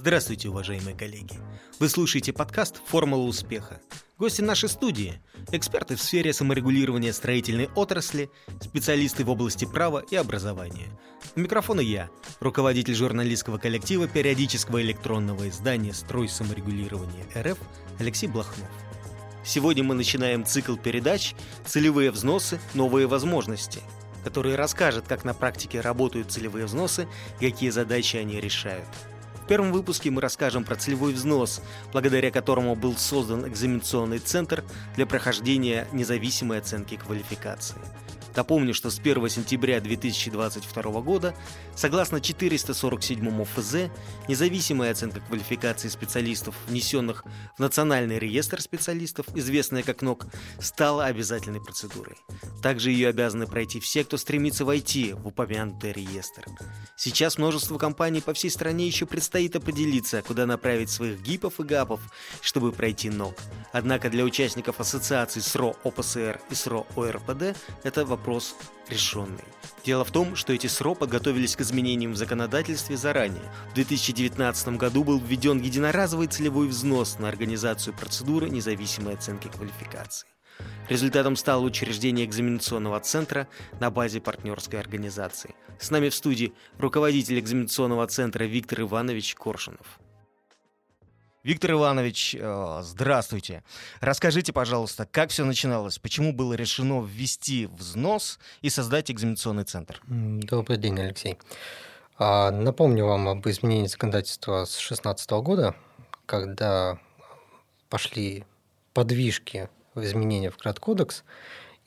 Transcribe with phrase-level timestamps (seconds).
[0.00, 1.40] Здравствуйте, уважаемые коллеги!
[1.80, 3.80] Вы слушаете подкаст «Формула успеха».
[4.16, 8.30] Гости нашей студии– эксперты в сфере саморегулирования строительной отрасли,
[8.60, 10.86] специалисты в области права и образования.
[11.34, 17.58] У микрофона я, руководитель журналистского коллектива периодического электронного издания «Строй саморегулирования РФ»
[17.98, 18.68] Алексей Блохнов.
[19.44, 21.34] Сегодня мы начинаем цикл передач
[21.66, 22.60] «Целевые взносы.
[22.72, 23.80] Новые возможности»,
[24.22, 27.08] который расскажет, как на практике работают целевые взносы
[27.40, 28.86] какие задачи они решают–
[29.48, 34.62] первом выпуске мы расскажем про целевой взнос, благодаря которому был создан экзаменационный центр
[34.94, 37.78] для прохождения независимой оценки квалификации.
[38.36, 41.34] Напомню, что с 1 сентября 2022 года,
[41.74, 43.90] согласно 447 ФЗ,
[44.28, 47.24] независимая оценка квалификации специалистов, внесенных
[47.56, 50.26] в Национальный реестр специалистов, известная как НОК,
[50.60, 52.16] стала обязательной процедурой.
[52.62, 56.44] Также ее обязаны пройти все, кто стремится войти в упомянутый реестр.
[56.96, 62.00] Сейчас множество компаний по всей стране еще предстоит определиться, куда направить своих ГИПов и ГАПов,
[62.40, 63.34] чтобы пройти НОК.
[63.72, 68.56] Однако для участников ассоциаций СРО ОПСР и СРО ОРПД это вопрос вопрос
[68.90, 69.44] решенный.
[69.84, 73.42] Дело в том, что эти СРО подготовились к изменениям в законодательстве заранее.
[73.70, 80.28] В 2019 году был введен единоразовый целевой взнос на организацию процедуры независимой оценки квалификации.
[80.90, 83.48] Результатом стало учреждение экзаменационного центра
[83.80, 85.54] на базе партнерской организации.
[85.78, 90.00] С нами в студии руководитель экзаменационного центра Виктор Иванович Коршунов.
[91.44, 93.62] Виктор Иванович, э, здравствуйте.
[94.00, 95.98] Расскажите, пожалуйста, как все начиналось?
[95.98, 100.02] Почему было решено ввести взнос и создать экзаменационный центр?
[100.06, 101.38] Добрый день, Алексей.
[102.18, 105.76] А, напомню вам об изменении законодательства с 2016 года,
[106.26, 106.98] когда
[107.88, 108.44] пошли
[108.92, 111.22] подвижки в изменения в Краткодекс,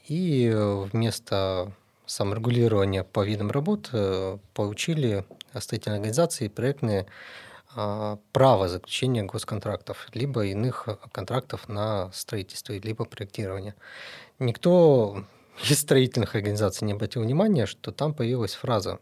[0.08, 1.74] и вместо
[2.06, 5.26] саморегулирования по видам работ э, получили
[5.60, 7.06] строительные организации и проектные
[7.74, 13.76] право заключения госконтрактов, либо иных контрактов на строительство, либо проектирование.
[14.40, 15.24] Никто
[15.70, 19.00] из строительных организаций не обратил внимания, что там появилась фраза,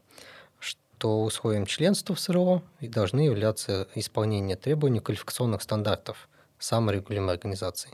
[0.59, 6.29] что условием членства в СРО должны являться исполнение требований квалификационных стандартов
[6.59, 7.91] саморегулируемой организации.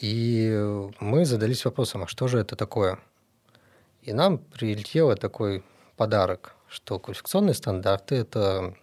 [0.00, 2.98] И мы задались вопросом, а что же это такое?
[4.02, 5.62] И нам прилетел такой
[5.96, 8.74] подарок, что квалификационные стандарты– это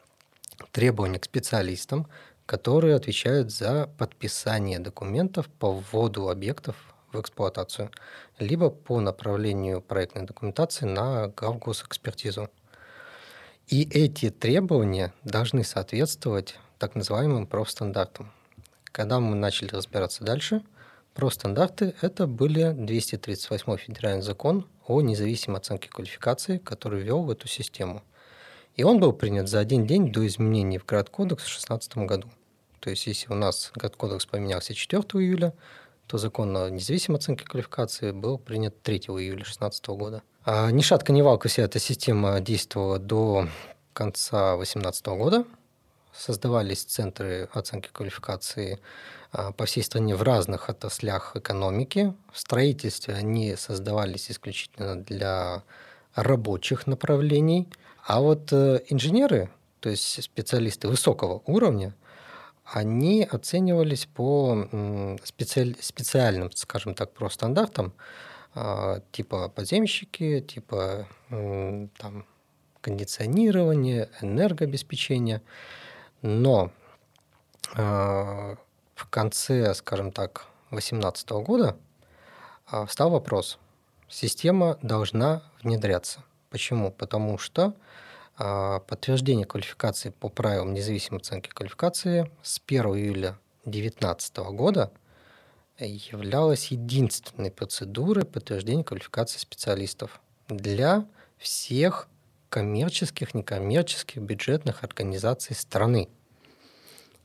[0.72, 2.08] требования к специалистам,
[2.46, 6.76] которые отвечают за подписание документов по вводу объектов
[7.12, 7.92] в эксплуатацию,
[8.40, 12.50] либо по направлению проектной документации на госэкспертизу.
[13.68, 18.32] И эти требования должны соответствовать так называемым профстандартам.
[18.86, 20.64] Когда мы начали разбираться дальше,
[21.14, 28.04] профстандарты– это были 238 федеральный закон о независимой оценке квалификации, который ввел в эту систему–
[28.78, 32.30] и он был принят за один день до изменений в Градкодекс в 2016 году.
[32.80, 35.54] То есть, если у нас Градкодекс поменялся 4 июля,
[36.06, 40.22] то закон о независимой оценке квалификации был принят 3 июля 2016 года.
[40.46, 43.50] А ни шатка, ни валка вся эта система действовала до
[43.94, 45.46] конца 2018 года.
[46.16, 48.80] Создавались центры оценки квалификации
[49.32, 52.14] а, по всей стране в разных отраслях экономики.
[52.32, 55.64] В строительстве они создавались исключительно для
[56.14, 57.68] рабочих направлений–
[58.08, 59.50] а вот э, инженеры,
[59.82, 61.94] то есть специалисты высокого уровня,
[62.64, 64.66] они оценивались по
[65.26, 65.76] специаль...
[65.82, 67.94] специальным, скажем так, про стандартам,
[68.56, 72.26] а, типа подземщики, типа там,
[72.80, 75.42] кондиционирование, энергообеспечение.
[76.22, 76.72] Но
[77.76, 78.56] а,
[78.96, 81.78] в конце, скажем так, 2018 года
[82.68, 83.60] а, встал вопрос.
[84.08, 86.24] Система должна внедряться.
[86.50, 86.92] Почему?
[86.92, 87.74] Потому что
[88.38, 94.92] а, подтверждение квалификации по правилам независимой оценки квалификации с 1 июля 2019 года
[95.80, 101.06] являлась единственной процедурой подтверждения квалификации специалистов для
[101.38, 102.08] всех
[102.50, 106.10] коммерческих, некоммерческих, бюджетных организаций страны.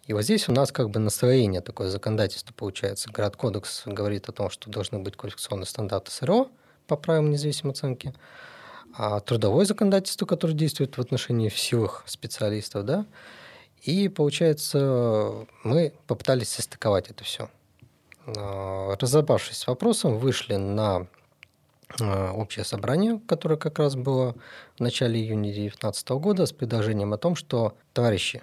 [0.06, 3.10] И вот здесь у нас как бы настроение такое законодательство получается.
[3.10, 6.50] Градкодекс говорит о том, что должны быть квалификационные стандарты СРО
[6.88, 8.12] по правилам независимой оценки,
[8.94, 13.06] а трудовое законодательство, которое действует в отношении всех специалистов, да,
[13.82, 17.50] и получается, мы попытались состыковать это все.
[18.26, 21.08] А, разобравшись с вопросом, вышли на
[22.00, 24.36] а, общее собрание, которое как раз было
[24.76, 28.42] в начале июня 2019 года с предложением о том, что, товарищи,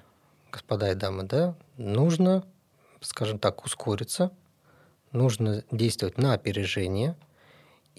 [0.51, 2.43] господа и дамы, да, нужно,
[2.99, 4.31] скажем так, ускориться,
[5.11, 7.15] нужно действовать на опережение–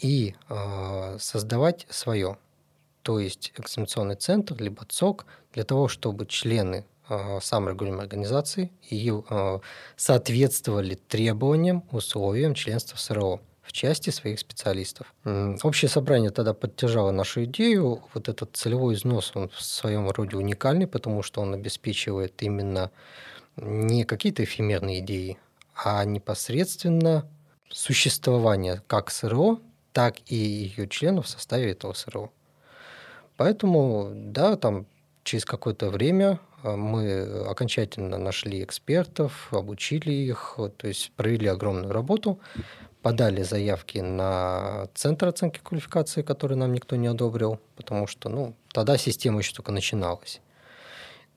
[0.00, 2.38] и э, создавать свое,
[3.02, 6.86] то есть экзаменационный центр, либо ЦОК, для того, чтобы члены
[7.42, 9.12] саморегулируемой организации и
[9.96, 15.12] соответствовали требованиям, условиям членства в СРО в части своих специалистов.
[15.62, 18.02] Общее собрание тогда поддержало нашу идею.
[18.14, 22.90] Вот этот целевой износ, он в своем роде уникальный, потому что он обеспечивает именно
[23.56, 25.38] не какие-то эфемерные идеи,
[25.74, 27.28] а непосредственно
[27.70, 29.60] существование как СРО,
[29.92, 32.30] так и ее членов в составе этого СРО.
[33.36, 34.86] Поэтому, да, там
[35.22, 42.38] через какое-то время э, мы окончательно нашли экспертов, обучили их, то есть провели огромную работу,
[43.02, 48.98] подали заявки на центр оценки квалификации, который нам никто не одобрил, потому что ну, тогда
[48.98, 50.40] система еще только начиналась.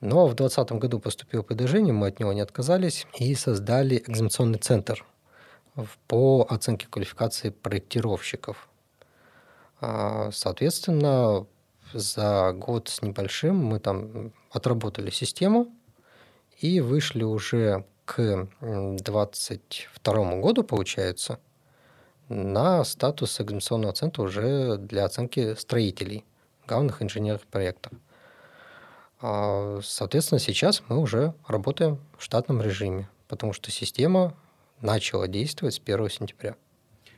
[0.01, 5.05] Но в 2020 году поступило предложение, мы от него не отказались и создали экзаменационный центр
[6.07, 8.69] по оценке квалификации проектировщиков.
[9.81, 11.45] А, соответственно,
[11.93, 15.67] за год с небольшим мы там отработали систему
[16.59, 21.39] и вышли уже к 2022 году, получается,
[22.29, 26.25] на статус экзаменационного центра уже для оценки строителей,
[26.67, 27.93] главных инженерных проектов.
[29.21, 34.35] А, соответственно, сейчас мы уже работаем в штатном режиме, потому что система
[34.83, 36.55] начала действовать с 1 сентября.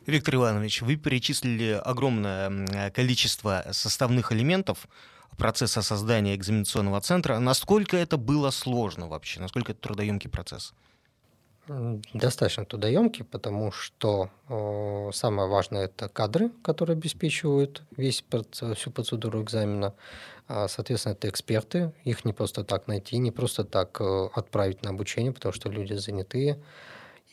[0.05, 4.87] Виктор Иванович, вы перечислили огромное количество составных элементов
[5.35, 7.39] процесса создания экзаменационного центра.
[7.39, 9.39] Насколько это было сложно вообще?
[9.39, 10.73] Насколько это трудоемкий процесс?
[12.13, 18.23] Достаточно трудоемкий, потому что э, самое важное это кадры, которые обеспечивают весь
[18.75, 19.95] всю процедуру экзамена.
[20.47, 21.91] А, соответственно, это эксперты.
[22.03, 25.95] Их не просто так найти, не просто так э, отправить на обучение, потому что люди
[25.95, 26.61] занятые.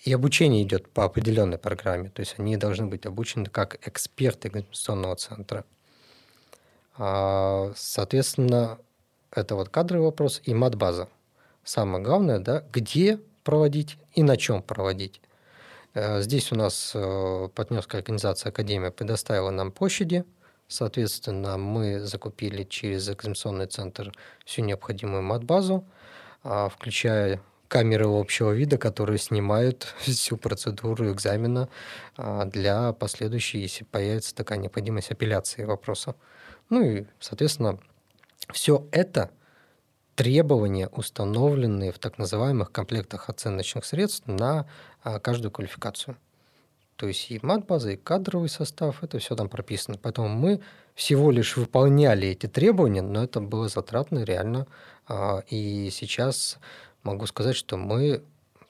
[0.03, 5.15] И обучение идет по определенной программе, то есть они должны быть обучены как эксперты экзаменационного
[5.15, 5.65] центра.
[6.97, 8.79] А, соответственно,
[9.31, 11.09] это вот кадровый вопрос и мат-база.
[11.63, 15.21] Самое главное, да, где проводить и на чем проводить.
[15.95, 20.25] Э, здесь у нас э, партнерская организация Академия предоставила нам площади.
[20.67, 24.13] Соответственно, мы закупили через экзаменационный центр
[24.45, 25.85] всю необходимую мат-базу,
[26.43, 27.41] а, включая
[27.73, 31.71] камеры общего вида, которые снимают всю процедуру экзамена
[32.19, 36.15] а, для последующей, если появится такая необходимость апелляции вопроса.
[36.69, 37.79] Ну и, соответственно,
[38.53, 39.31] все это–
[40.15, 44.67] требования, установленные в так называемых комплектах оценочных средств на
[45.03, 46.19] а, каждую квалификацию.
[46.97, 49.97] То есть и мат-база, и кадровый состав, это все там прописано.
[50.01, 50.61] Поэтому мы
[50.95, 54.67] всего лишь выполняли эти требования, но это было затратно реально.
[55.09, 56.59] А, и сейчас
[57.03, 58.23] могу сказать, что мы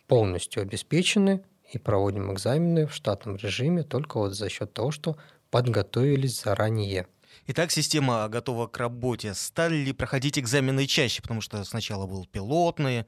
[0.06, 1.42] полностью обеспечены
[1.72, 5.16] и проводим экзамены в штатном режиме только вот за счет того, что
[5.50, 7.06] подготовились заранее.
[7.46, 9.32] Итак, система готова к работе.
[9.34, 11.22] Стали ли проходить экзамены чаще?
[11.22, 13.06] Потому что сначала был пилотные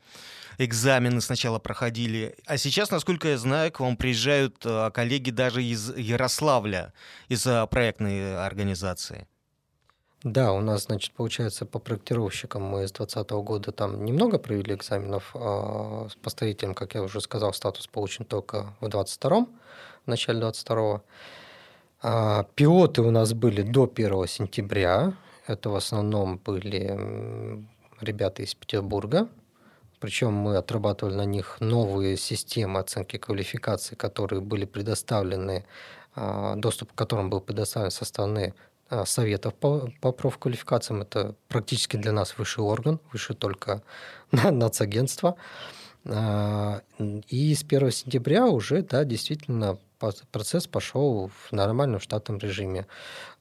[0.58, 2.36] экзамены сначала проходили.
[2.46, 6.92] А сейчас, насколько я знаю, к вам приезжают э, коллеги даже из Ярославля,
[7.28, 9.26] из э, проектной организации.
[10.24, 15.32] Да, у нас, значит, получается, по проектировщикам мы с 2020 года там немного провели экзаменов.
[15.34, 21.02] А с поставителем, как я уже сказал, статус получен только в 2022, в начале 2022.
[22.00, 25.12] А, пилоты у нас были до 1 сентября.
[25.46, 27.62] Это в основном были
[28.00, 29.28] ребята из Петербурга.
[30.00, 35.66] Причем мы отрабатывали на них новые системы оценки квалификации, которые были предоставлены,
[36.14, 38.54] а, доступ к которым был предоставлен со стороны
[39.04, 41.02] советов по, по профквалификациям.
[41.02, 43.82] Это практически для нас высший орган, выше только
[44.32, 45.36] нацагентства.
[46.06, 49.78] И с 1 сентября уже, да, действительно
[50.32, 52.86] процесс пошел в нормальном штатном режиме.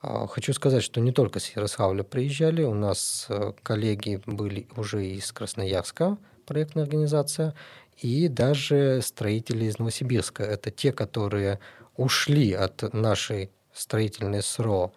[0.01, 5.05] А, хочу сказать, что не только с Ярославля приезжали, у нас э, коллеги были уже
[5.05, 7.53] из Красноярска, проектная организация,
[7.97, 10.43] и даже строители из Новосибирска.
[10.43, 11.59] Это те, которые
[11.95, 14.93] ушли от нашей строительной СРО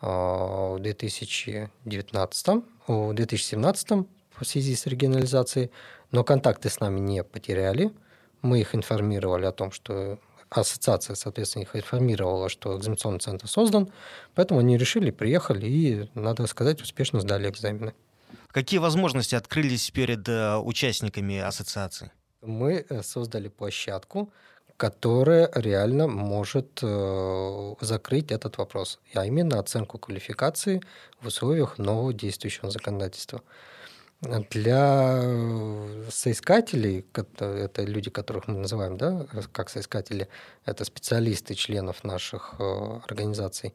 [0.00, 2.46] в 2019,
[2.86, 3.88] в 2017
[4.40, 5.70] в связи с регионализацией,
[6.10, 7.90] но контакты с нами не потеряли.
[8.42, 10.18] Мы их информировали о том, что
[10.50, 13.92] ассоциация, соответственно, их информировала, что экзаменационный центр создан,
[14.34, 17.94] поэтому они решили, приехали и, надо сказать, успешно сдали экзамены.
[18.48, 22.10] Какие возможности открылись перед э, участниками ассоциации?
[22.40, 24.32] Мы э, создали площадку,
[24.78, 30.80] которая реально может э, закрыть этот вопрос, а именно оценку квалификации
[31.20, 33.42] в условиях нового действующего законодательства.
[34.50, 35.20] Для
[36.10, 40.28] соискателей, это люди, которых мы называем да, как соискатели,
[40.64, 43.74] это специалисты членов наших э, организаций,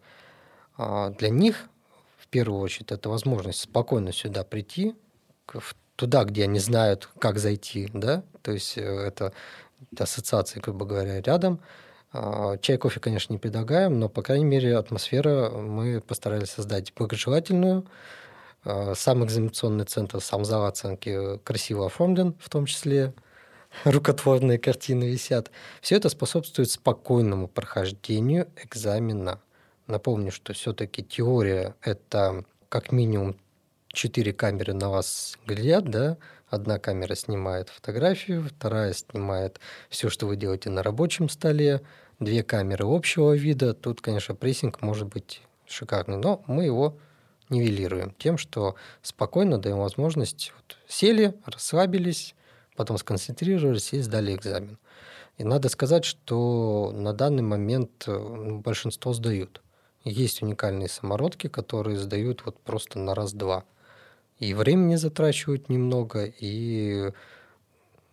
[0.77, 1.67] а для них
[2.17, 4.95] в первую очередь это возможность спокойно сюда прийти,
[5.97, 9.33] туда, где они знают, как зайти, да, то есть э, это
[9.97, 11.59] ассоциации, грубо говоря, рядом.
[12.11, 17.85] А, чай, кофе, конечно, не предлагаем, но, по крайней мере, атмосфера мы постарались создать благожелательную.
[18.63, 23.13] А, сам экзаменационный центр, сам зал оценки красиво оформлен, в том числе
[23.83, 25.51] рукотворные картины висят.
[25.81, 29.41] Все это способствует спокойному прохождению экзамена.
[29.87, 33.35] Напомню, что все-таки теория– это как минимум
[33.93, 36.17] четыре камеры на вас глядят, да,
[36.49, 39.59] одна камера снимает фотографию, вторая снимает
[39.89, 41.81] все, что вы делаете на рабочем столе,
[42.19, 43.73] две камеры общего вида.
[43.73, 46.97] Тут, конечно, прессинг может быть шикарный, но мы его
[47.49, 52.35] нивелируем тем, что спокойно даем возможность вот, сели, расслабились,
[52.75, 54.77] потом сконцентрировались и сдали экзамен.
[55.37, 59.61] И надо сказать, что на данный момент э, большинство сдают.
[60.03, 63.63] Есть уникальные самородки, которые сдают вот просто на раз-два.
[64.43, 67.13] И времени затрачивают немного, и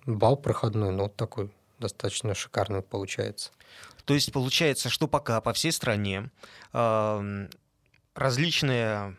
[0.07, 3.51] бал проходной, ну, вот такой достаточно шикарный получается.
[4.05, 6.31] То есть получается, что пока по всей стране
[6.73, 7.49] э,
[8.15, 9.17] различные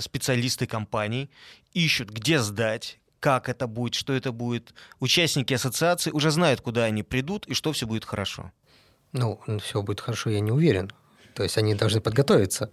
[0.00, 1.30] специалисты компаний
[1.72, 4.74] ищут, где сдать, как это будет, что это будет.
[4.98, 8.50] Участники ассоциации уже знают, куда они придут и что все будет хорошо.
[9.12, 10.90] Ну, все будет хорошо, я не уверен.
[11.34, 12.70] То есть они должны подготовиться,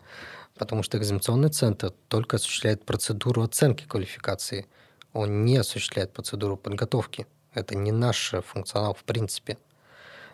[0.57, 4.67] потому что экзаменационный центр только осуществляет процедуру оценки квалификации.
[5.13, 7.27] Он не осуществляет процедуру подготовки.
[7.53, 9.57] Это не наш функционал в принципе.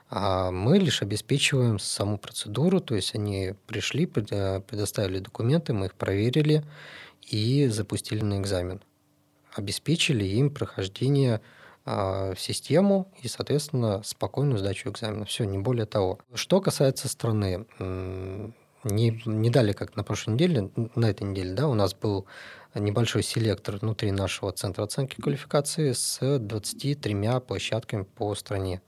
[0.10, 6.64] А мы лишь обеспечиваем саму процедуру, то есть они пришли, предоставили документы, мы их проверили
[7.22, 8.82] и запустили на экзамен
[9.56, 11.42] обеспечили им прохождение
[11.86, 15.26] а, в систему и, соответственно, спокойную сдачу экзамена.
[15.26, 16.20] Все, не более того.
[16.34, 17.66] Что касается страны,
[18.84, 22.26] не, не дали, как на прошлой неделе, на этой неделе, да, у нас был
[22.76, 28.82] небольшой селектор внутри нашего центра оценки квалификации с 23 площадками по стране.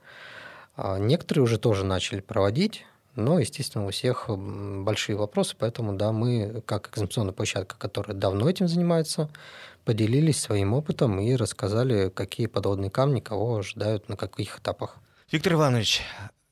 [0.76, 2.84] А, некоторые уже тоже начали проводить,
[3.14, 8.68] но, естественно, у всех большие вопросы, поэтому, да, мы, как экзаменационная площадка, которая давно этим
[8.68, 9.30] занимается,
[9.84, 14.96] поделились своим опытом и рассказали, какие подводные камни кого ожидают на каких этапах.
[15.32, 16.02] Виктор Иванович,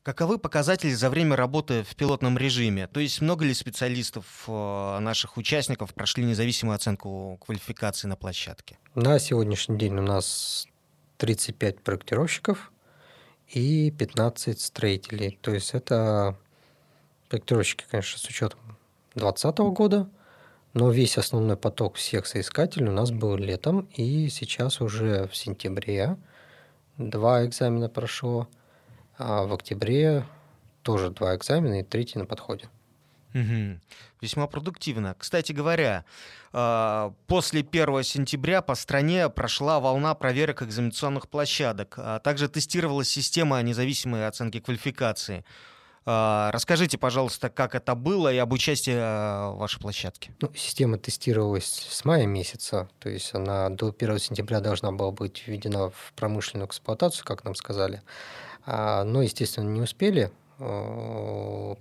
[0.04, 2.86] Каковы показатели за время работы в пилотном режиме?
[2.86, 8.78] То есть много ли специалистов, э, наших участников, прошли независимую оценку квалификации на площадке?
[8.94, 10.68] На сегодняшний день у нас
[11.16, 12.70] 35 проектировщиков
[13.48, 15.38] и 15 строителей.
[15.40, 16.38] То есть это
[17.28, 18.60] проектировщики, конечно, с учетом
[19.16, 20.08] 2020 года–
[20.74, 26.16] но весь основной поток всех соискателей у нас был летом, и сейчас уже в сентябре
[26.98, 28.48] два экзамена прошло,
[29.18, 30.24] а в октябре
[30.82, 32.68] тоже два экзамена и третий на подходе.
[33.34, 33.80] Угу.
[34.20, 35.16] Весьма продуктивно.
[35.18, 36.04] Кстати говоря,
[36.52, 43.60] а, после 1 сентября по стране прошла волна проверок экзаменационных площадок, а также тестировалась система
[43.62, 45.44] независимой оценки квалификации.
[46.06, 50.32] А, расскажите, пожалуйста, как это было и об участии а, в вашей площадке.
[50.40, 55.44] Ну, система тестировалась с мая месяца, то есть она до 1 сентября должна была быть
[55.46, 58.02] введена в промышленную эксплуатацию, как нам сказали.
[58.66, 60.30] А, но, естественно, не успели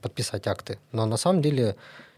[0.02, 0.80] подписать акты.
[0.92, 1.75] Но на самом деле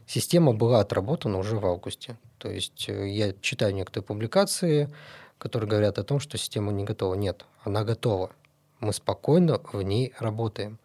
[0.08, 2.18] система была отработана уже в августе.
[2.38, 4.90] То есть э, я читаю некоторые публикации,
[5.38, 7.16] которые говорят о том, что система не готова.
[7.16, 8.32] Нет, она готова.
[8.80, 10.80] Мы спокойно в ней работаем.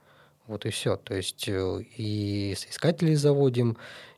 [0.47, 0.97] Вот и все.
[0.97, 3.77] То есть э, и соискателей заводим,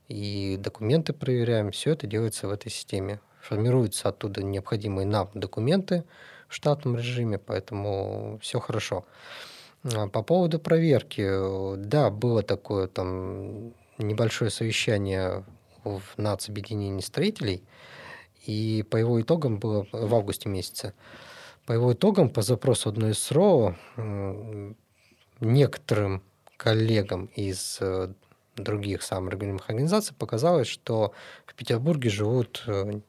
[0.08, 1.70] и документы проверяем.
[1.70, 3.20] Все это делается в этой системе.
[3.40, 6.04] Формируются оттуда необходимые нам документы
[6.48, 9.04] в штатном режиме, поэтому все хорошо.
[9.82, 15.44] По поводу проверки, да, было такое там небольшое совещание
[15.84, 17.64] в нацобъединении строителей,
[18.46, 20.94] и по его итогам было в августе месяце.
[21.66, 23.76] По его итогам, по запросу одной из СРО,
[25.40, 26.22] некоторым
[26.56, 28.12] коллегам из э,
[28.56, 31.12] других саморегулируемых организаций показалось, что
[31.44, 33.00] в Петербурге живут э,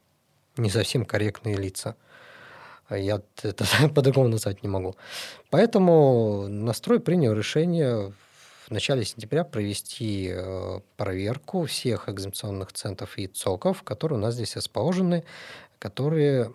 [0.56, 1.96] не совсем корректные лица.
[2.96, 4.96] Я это по-другому назвать не могу.
[5.50, 8.12] Поэтому настрой принял решение
[8.66, 14.56] в начале сентября провести э, проверку всех экзаменационных центров и ЦОКов, которые у нас здесь
[14.56, 15.24] расположены,
[15.78, 16.46] которые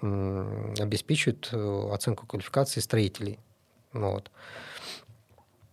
[0.79, 1.53] обеспечивают
[1.93, 3.37] оценку квалификации строителей.
[3.93, 4.31] Вот.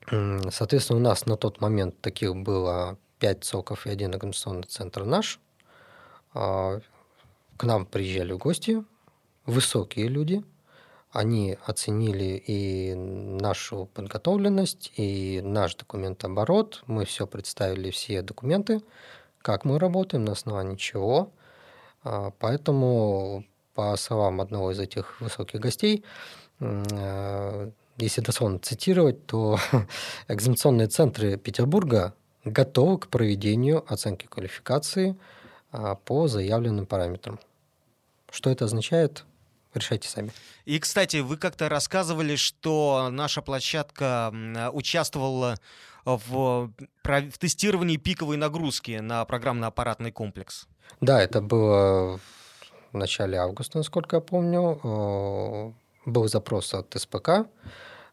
[0.09, 5.41] Соответственно, у нас на тот момент таких было 5 ЦОКов и один организационный центр наш.
[6.35, 6.81] А,
[7.57, 8.85] к нам приезжали в гости
[9.47, 10.45] высокие люди.
[11.13, 16.83] Они оценили и нашу подготовленность, и наш документооборот.
[16.87, 18.83] Мы все представили, все документы,
[19.41, 21.31] как мы работаем, на основании чего.
[22.03, 23.45] А, поэтому
[23.75, 26.05] по словам одного из этих высоких гостей,
[26.61, 29.59] э, если дословно цитировать, то
[30.29, 35.17] экзаменационные центры Петербурга готовы к проведению оценки квалификации
[35.73, 37.39] а, по заявленным параметрам.
[38.31, 39.25] Что это означает?
[39.77, 40.33] Решайте сами.
[40.65, 44.33] И, кстати, вы как-то рассказывали, что наша площадка
[44.73, 45.57] участвовала
[46.07, 46.73] в,
[47.05, 50.67] в тестировании пиковой нагрузки на программно-аппаратный комплекс.
[51.03, 52.19] Да, это было
[52.93, 54.81] в начале августа, насколько я помню.
[54.83, 55.73] Э,
[56.11, 57.47] был запрос от СПК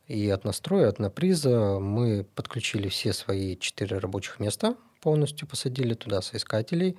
[0.08, 1.80] и от настроя, от наприза.
[1.80, 6.98] Мы подключили все свои четыре рабочих места, полностью посадили туда соискателей.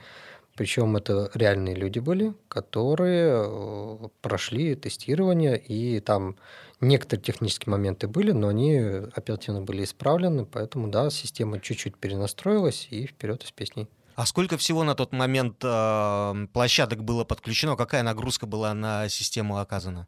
[0.57, 6.37] Причем это реальные люди были, которые э, прошли тестирование, и там
[6.81, 8.79] некоторые технические моменты были, но они
[9.15, 13.89] оперативно были исправлены, поэтому, да, система чуть-чуть перенастроилась и вперед из песней.
[14.15, 17.75] А сколько всего на тот момент э, площадок было подключено?
[17.75, 20.07] Какая нагрузка была на систему оказана?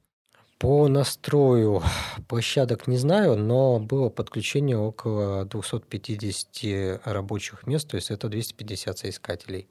[0.59, 1.83] По настрою
[2.29, 9.69] площадок не знаю, но было подключение около 250 рабочих мест, то есть это 250 соискателей.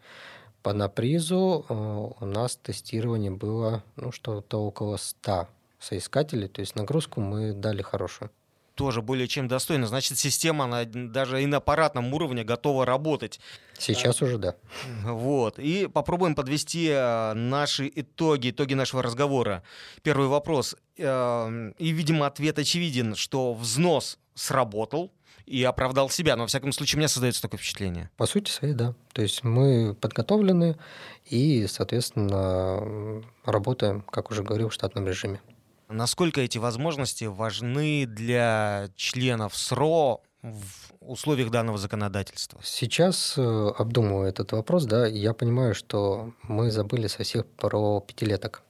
[0.66, 7.22] По напризу э, у нас тестирование было ну, что-то около 100 соискателей, то есть нагрузку
[7.22, 8.32] мы дали хорошую
[8.74, 9.88] тоже более чем достойно.
[9.88, 13.40] Значит, система, она даже и на аппаратном уровне готова работать.
[13.78, 14.56] Сейчас уже да.
[15.04, 15.60] Вот.
[15.60, 19.64] И попробуем подвести э, наши итоги, итоги нашего разговора.
[20.02, 20.76] Первый вопрос.
[20.98, 25.12] Э, и, видимо, ответ очевиден, что взнос сработал
[25.46, 26.36] и оправдал себя.
[26.36, 28.10] Но, во всяком случае, у меня создается такое впечатление.
[28.18, 28.94] По сути своей, да.
[29.14, 30.78] То есть мы подготовлены
[31.26, 35.42] и, соответственно, работаем, как уже говорил, в штатном режиме.
[35.88, 42.60] Насколько эти возможности важны для членов СРО в условиях данного законодательства?
[42.64, 43.42] Сейчас, э,
[43.78, 48.64] обдумывая этот вопрос, да, я понимаю, что мы забыли со всех про пятилеток.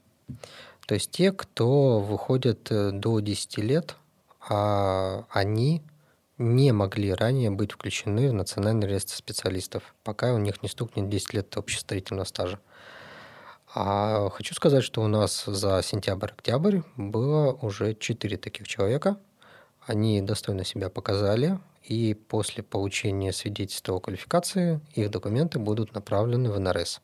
[0.87, 3.95] То есть те, кто выходит э, до 10 лет,
[4.47, 5.81] а они
[6.37, 11.33] не могли ранее быть включены в Национальный реестр специалистов, пока у них не стукнет 10
[11.33, 12.59] лет общестроительного стажа.
[13.73, 19.17] А хочу сказать, что у нас за сентябрь-октябрь было уже четыре таких человека.
[19.85, 26.59] Они достойно себя показали, и после получения свидетельства о квалификации их документы будут направлены в
[26.59, 27.01] НРС.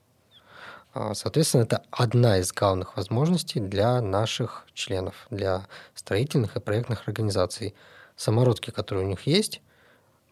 [0.94, 7.76] А, соответственно, это одна из главных возможностей для наших членов, для строительных и проектных организаций.
[8.21, 9.62] Самородки, которые у них есть,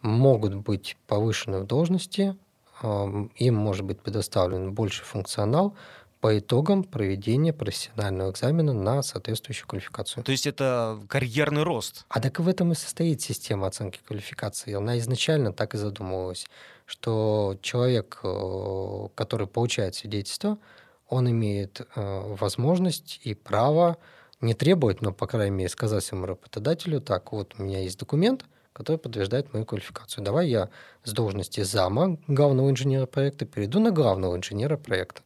[0.02, 2.38] могут быть повышены в должности,
[2.84, 5.76] им может быть предоставлен больший функционал,
[6.22, 10.24] по итогам проведения профессионального экзамена на соответствующую квалификацию.
[10.24, 12.06] То есть это карьерный рост?
[12.10, 14.76] А так в этом и состоит система оценки квалификации.
[14.76, 16.46] Она изначально так и задумывалась,
[16.86, 20.60] что человек, э, который получает свидетельство,
[21.08, 23.98] он имеет э, возможность и право
[24.42, 28.46] не требовать, но, по крайней мере, сказать своему работодателю, так, вот у меня есть документ,
[28.74, 30.24] который подтверждает мою квалификацию.
[30.24, 30.70] Давай я
[31.04, 35.22] с должности зама главного инженера проекта перейду на главного инженера проекта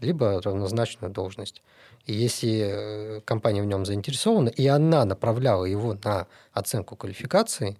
[0.00, 1.62] либо равнозначную должность.
[2.04, 7.78] И если э, компания в нем заинтересована, и она направляла его на оценку квалификации,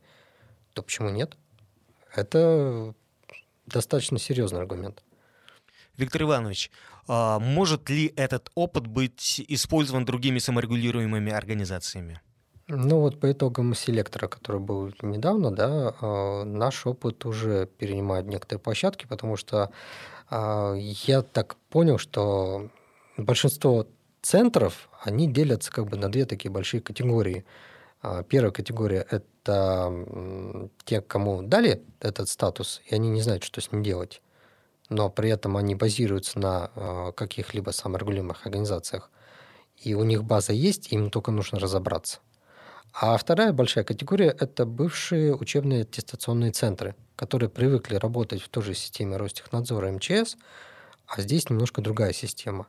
[0.72, 1.36] то почему нет?
[2.14, 2.94] Это
[3.66, 5.02] достаточно серьезный аргумент.
[5.96, 6.70] Виктор Иванович,
[7.08, 12.20] а может ли этот опыт быть использован другими саморегулируемыми организациями?
[12.68, 18.60] Ну вот по итогам селектора, который был недавно, да, а, наш опыт уже перенимает некоторые
[18.60, 19.70] площадки, потому что
[20.28, 22.68] а, я так понял, что
[23.16, 23.86] большинство
[24.20, 27.44] центров, они делятся как бы на две такие большие категории.
[28.28, 29.92] Первая категория– это
[30.84, 34.20] те, кому дали этот статус, и они не знают, что с ним делать.
[34.88, 39.10] Но при этом они базируются на а, каких-либо саморегулируемых организациях.
[39.76, 42.20] И у них база есть, им только нужно разобраться.
[42.92, 48.74] А вторая большая категория– это бывшие учебные аттестационные центры, которые привыкли работать в той же
[48.74, 50.36] системе Ростехнадзора МЧС,
[51.06, 52.66] а здесь немножко другая система.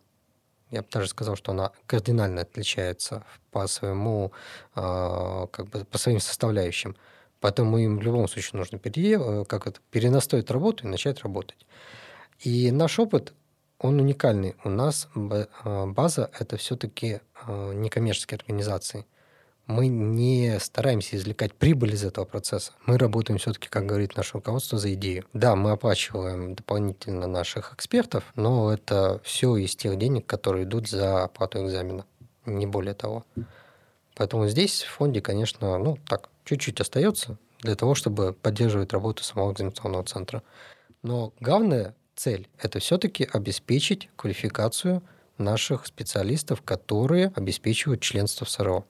[0.70, 4.34] Я бы даже сказал, что она кардинально отличается по своему,
[4.76, 6.98] э, как бы по своим составляющим.
[7.40, 11.66] Поэтому им в любом случае нужно пере, э, как это, перенастроить работу и начать работать.
[12.40, 13.34] И наш опыт,
[13.80, 14.56] он уникальный.
[14.64, 19.06] У нас э, база– это все-таки некоммерческие организации–
[19.68, 22.72] мы не стараемся извлекать прибыль из этого процесса.
[22.86, 25.26] Мы работаем все-таки, как говорит наше руководство, за идею.
[25.34, 31.26] Да, мы оплачиваем дополнительно наших экспертов, но это все из тех денег, которые идут за
[31.26, 32.06] оплату экзамена,
[32.46, 33.26] не более того.
[34.16, 39.52] Поэтому здесь в фонде, конечно, ну так, чуть-чуть остается для того, чтобы поддерживать работу самого
[39.52, 40.44] экзаменационного центра.
[41.04, 45.04] Но главная цель– это все-таки обеспечить квалификацию
[45.38, 48.86] наших специалистов, которые обеспечивают членство в СРО.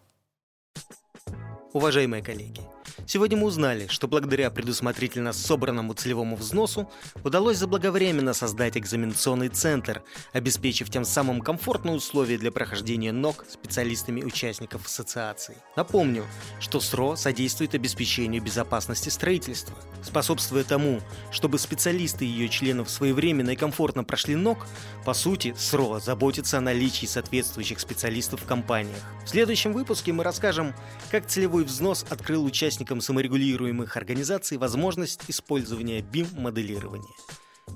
[1.74, 2.62] Уважаемые коллеги,
[3.06, 6.90] Сегодня мы узнали, что благодаря предусмотрительно собранному целевому взносу
[7.24, 10.02] удалось заблаговременно создать экзаменационный центр,
[10.34, 15.58] обеспечив тем самым комфортные условия для прохождения НОК специалистами участников ассоциации.
[15.76, 16.26] Напомню,
[16.60, 21.00] что СРО содействует обеспечению безопасности строительства, способствуя тому,
[21.32, 24.66] чтобы специалисты и ее членов своевременно и комфортно прошли НОК,
[25.06, 28.98] по сути, СРО заботится о наличии соответствующих специалистов в компаниях.
[29.24, 30.74] В следующем выпуске мы расскажем,
[31.12, 37.16] как целевой взнос открыл участникам участникам саморегулируемых организаций возможность использования BIM-моделирования.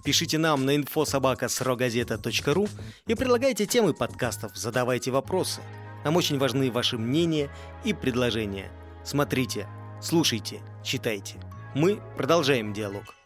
[0.06, 2.70] Пишите нам на infosobaka.srogazeta.ru
[3.08, 5.62] и предлагайте темы подкастов, задавайте вопросы.
[6.06, 7.50] Нам очень важны ваши мнения
[7.84, 8.72] и предложения.
[9.04, 9.68] Смотрите,
[10.02, 11.36] слушайте, читайте.
[11.76, 13.21] Мы продолжаем диалог.